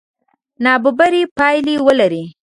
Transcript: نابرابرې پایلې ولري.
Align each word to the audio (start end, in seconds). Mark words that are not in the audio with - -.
نابرابرې 0.63 1.21
پایلې 1.37 1.75
ولري. 1.85 2.23